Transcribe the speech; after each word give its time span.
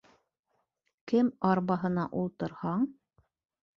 Кем 1.11 1.29
арбаһына 1.51 2.07
ултырһаң 2.23 2.93